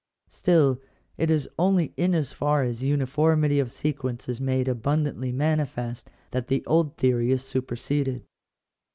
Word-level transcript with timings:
Still, 0.29 0.81
it 1.15 1.29
is 1.29 1.47
only 1.59 1.93
in 1.95 2.15
as 2.15 2.33
far 2.33 2.63
as 2.63 2.81
uniformity 2.81 3.59
of 3.59 3.71
sequence 3.71 4.27
is 4.27 4.41
made 4.41 4.67
abundantly 4.67 5.31
manifest, 5.31 6.09
that 6.31 6.47
the 6.47 6.65
old 6.65 6.97
theory 6.97 7.29
is 7.31 7.43
superseded. 7.43 8.23